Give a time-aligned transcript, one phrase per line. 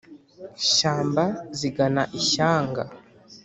[0.73, 1.23] shyamba
[1.57, 2.83] zigana ishyanga